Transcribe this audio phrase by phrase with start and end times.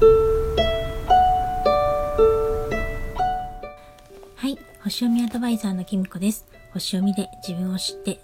[0.00, 0.06] は
[4.46, 6.46] い星読みアドバイザーのきみこです。
[6.72, 8.20] 星読みで自分を知って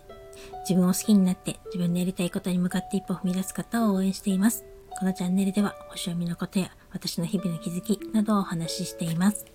[0.68, 4.64] 自分を好きになって自分のやりたいことに向かって一歩踏み出す方を応援しています。
[4.98, 9.53] このチャンネルでは星読みのことや私の日々の気づきなどをお話ししています。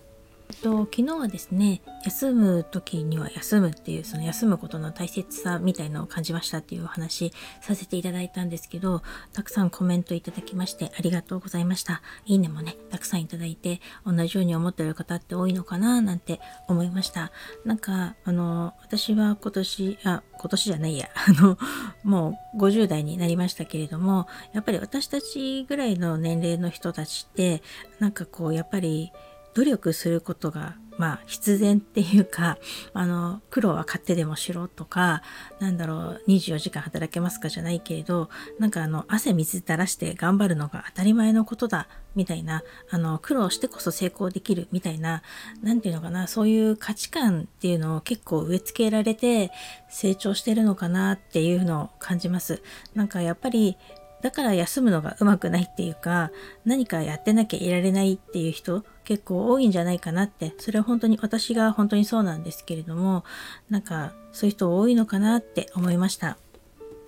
[0.54, 7.32] と、昨日はですね、休む時には休むっていう、その休むことの大切さみたいのを感じましたっていうお話
[7.62, 9.02] させていただいたんですけど、
[9.34, 12.02] たくさんコメントいただきましてありがとうございました。
[12.26, 17.32] いいねもね、たくさんいただいて、同じように思ってる方って多いのかななんて思いました。
[17.66, 21.58] なんか、あの、私は今年、あ、今年じゃないや、 あの、
[22.04, 27.62] もう50代になりましたけれども、やっぱり私たちぐらいの年齢の人たちって、
[28.00, 29.12] なんかこう、やっぱり、
[29.54, 32.58] 努力することがまあ必然っていうか
[32.94, 35.24] あの苦労は勝手でもしろとか
[35.60, 45.24] なんだろう24時間働けますかじゃないけれどなんかあの汗水垂らして頑張るのが当たり前のことだみたいなあの苦労してこそ成功できるみたいな
[45.64, 49.52] 何て言うのかなそういう価値観っていうのを結構植え付けられて
[49.90, 52.62] 成長してるのかなっていうのを感じます。
[52.94, 53.78] なんかやっぱり
[54.22, 56.32] だから休むのがうまくないっていうか
[56.66, 60.54] 何かやってなきゃいられないっていう人結構多いんじゃないかなって。
[60.60, 63.24] それは本当に私が本当にそうなんですけれども
[63.70, 66.38] なんかそういう人多いのかなって思いました。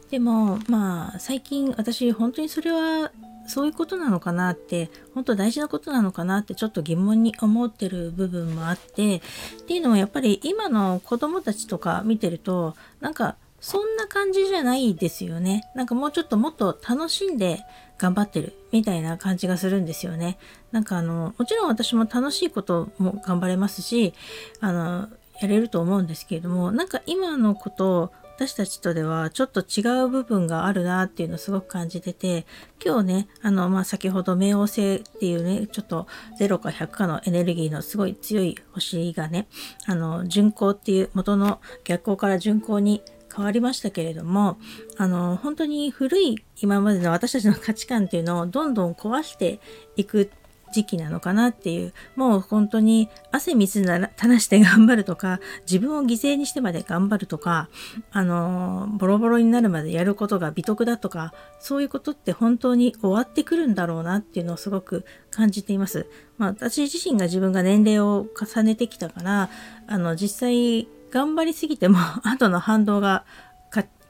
[0.10, 3.12] でもまあ最近私本当にそれは
[3.48, 9.22] そういうことなのかなって本当大事なことなのかなってちょっと疑問に思ってる部分もあってっ
[9.68, 15.70] ていうのはやっぱり今の子供たちとか見てるとなんかそんな感じじゃないですよね。
[15.76, 17.64] なんかもうちょっともっと楽しんで
[17.98, 20.38] 頑張ってるみたいな感じがするんですよね。
[20.72, 24.14] なんかあの、もちろん私も楽しいことも頑張れますし、
[24.60, 25.08] あの、
[25.40, 32.48] やれると思うんですけれども、なんか今のこと私たちとではちょっと違う部分があるなっていうのをすごく感じてて
[32.84, 36.08] 今日ねあの、まあ、先ほど冥王星っていうねちょっと
[36.40, 39.48] 0か100かのエネルギーのすごい強い星がね
[39.86, 43.04] あの巡行っていう元の逆行から巡行に
[43.34, 44.58] 変わりましたけれども
[44.98, 49.60] あの本当に古い今までの私たちの価値観っていうのをどんどん壊して
[49.96, 50.32] いく
[50.72, 57.70] 時期なのかなっていうもう本当に汗水なら垂らして頑張るとか自分を犠牲にしてまで頑張るとか
[58.12, 66.08] あのボロボロになるまでやることが美徳だとかそういうことって本当に終わってくるんだろうなっていうのをすごく感じています。
[66.38, 69.50] まあ、私自身が自分が年齢を重ねてきたから
[69.88, 73.26] あの実際頑張りすぎても後の反動が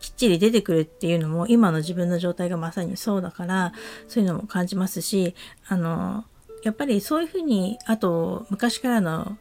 [0.02, 3.72] きっちり出てくるっていうのも今の自分の状態がまさにそうだから
[4.08, 5.36] そういうのも感じますし
[5.68, 6.26] あの
[6.64, 9.38] やっぱりそういうふうにあと昔からの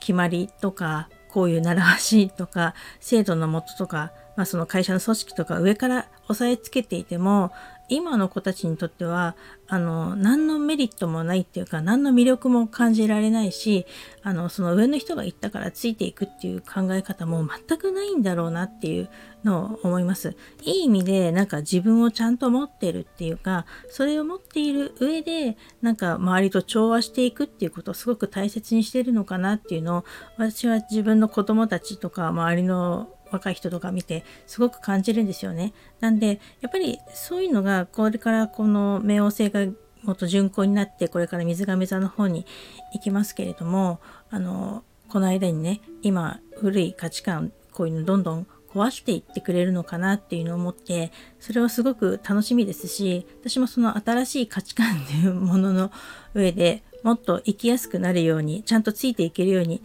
[0.00, 7.50] 決まりとかこういう習わしとか制度のもととか、まあ、その会社の組織とか上から押さえつけていても
[7.88, 9.34] 今の子たちにとっては
[9.66, 13.84] あの何のメリットもないっていうか何の魅力も感じられないし
[14.22, 19.08] あのその上の人が言ったからついていくっていう考え方も全くないんだろうなっていう
[19.42, 20.36] のを思います。
[20.62, 30.04] いい意味でなんか自分をちゃんと持ってるっていうかそれを持っている上でなんか周りと調和していくっていうことをすごく大切にしてるのかなっていうのを
[30.36, 35.72] 私は自分の子供たちとか周りの若い人とか見てすごく感じるんですよね。
[36.00, 39.66] なんでやっぱりそういうのがこれからこの冥王星が
[40.02, 42.46] もっと巡行になってこれから水亀座の方に
[42.94, 44.00] 行きますけれども
[44.30, 55.90] あのこの間にね今古い価値観こういうのどんどん壊していってくれるのかなっていうのを思ってそれはすごく楽しみですし私もその新しい価値観っていうものの
[56.34, 59.82] 上でもっと生きやすくなるようにちゃんとついていけるように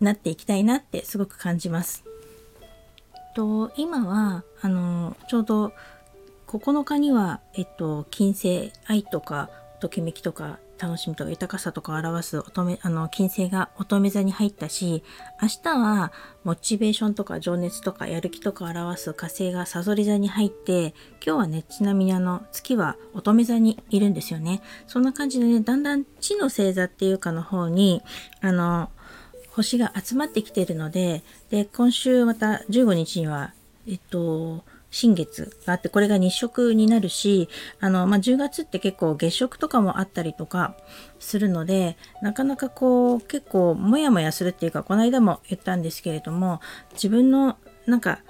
[0.00, 2.09] なっていきたいなってすごく感じます。
[3.34, 5.72] と今はあのちょうど
[6.46, 15.04] 9日には、えっと、金星愛とかときめきとか楽しみとか豊かさとかを表す乙女あの金星が乙女座に入ったし
[15.42, 16.10] 明日は
[16.42, 24.62] モチベーションとか情熱とかやる気とかを表す火星がさそり座に入って今日はねちなみにあの月は乙女座にいるんですよね。
[24.86, 28.02] そんな感じでねだんだん地の星座っていうかの方に
[28.40, 28.90] あの
[29.62, 33.52] 星が集まってきているので、で、今週また15日には、
[33.88, 37.48] えっと、新月があって、これが日食になるし、
[37.78, 40.74] あの、まあ、10月って結構月食とかもあったりとか
[41.18, 46.60] するので、なかなかこう、結構モヤモヤするっていうか、この間も言ったんですけれども、
[46.92, 48.20] 自分のなんか、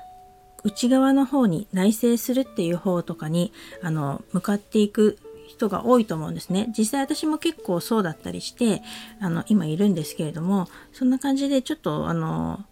[0.62, 5.18] 内側の方に内省するっていう方とかに、あの、向かっていく
[5.50, 6.73] 人が多いと思うんですね。
[6.76, 8.82] 実際私も結構そうだったりして
[9.20, 12.64] あの今いるんですけれどもそんな感じでちょっとあの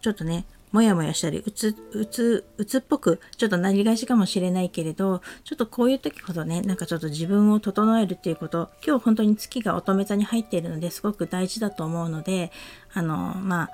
[0.00, 12.50] ちょっとねモヤモヤしたりうつうつうつっぽくちょっとなりがちかもしれないけれどちょっとこういう時ほどねなんかちょっと自分を整えるっていうこと今日本当に月が乙女座に入っているのですごく大事だと思うので
[12.92, 13.70] あのまあ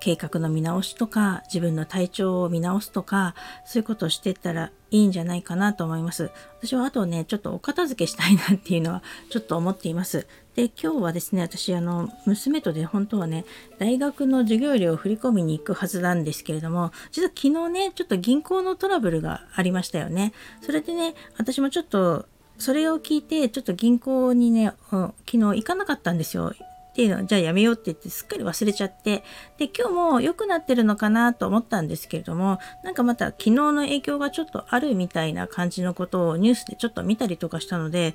[0.00, 6.30] 計画の見直しとか自分の体調を見直すとかそういうことをしていったらいいんじゃないかなと思います。
[6.60, 10.26] 私はあとねちょっとお片付けしたいなっていうのはちょっと思っています。
[10.56, 13.44] で今日はですね私あの娘とで本当はね
[13.78, 20.32] 大学の授業料を振り込みに行くはずなんですけれども実は昨日ねちょっと銀行のトラブルがありましたよね。
[20.60, 22.26] それでね私もちょっと
[22.58, 26.52] それを聞いてちょっと銀行にね、昨日行かなかったんですよ。
[26.90, 29.22] っていうのじゃあやめようって言ってすっかり忘れちゃって
[29.58, 38.14] で今日も良くなってるのかなと思ったんですけれどもなんかまた昨日の影響がちょっとあるみたいな感じのことをニュースでちょっと見たりとかしたので、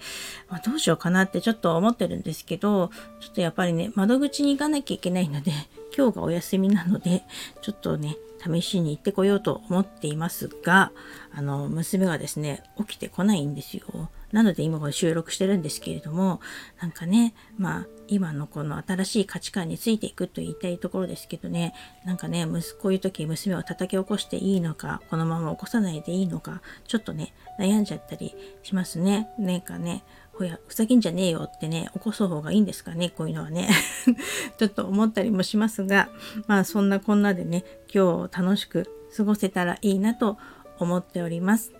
[0.49, 2.89] まあ、どうしようかなってちょっと思ってるんですけど
[3.21, 5.51] ちょっとやっぱりね窓口に行かなきゃいけないので
[5.95, 7.23] 今日がお休みなので
[7.61, 10.91] ちょっとね試しに行ってこようと思っていますが
[11.33, 14.09] あの娘がですね起きてこないんですよ。
[14.35, 16.41] なので今これ収録してるんですけれども、
[16.81, 22.45] なんかね、まあ今のこの新しい価値観についていくと言いたいところですけどね、なんかね、
[22.81, 29.29] こういう時娘を叩き起こしていいのか、このまま起こさないでいいのか、ちょっとね、悩んじゃったりしますね。
[29.39, 30.03] なんかね、
[30.33, 33.69] ほや、ふざけんじゃねえよってね、起こす方がいいんですかね、こういうのはね。
[34.59, 36.09] ちょっと思ったりもしますが、
[36.47, 37.63] まあそんなこんなでね、
[37.95, 40.37] 今日楽しく過ごせたらいいなと
[40.79, 41.71] 思っております。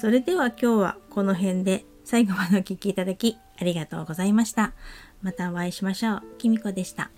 [0.00, 4.72] それでは今日はこの辺で最後までお聴きいただきありがとうございました。
[5.20, 6.22] またお会いしましょう。
[6.38, 7.10] きみこでした。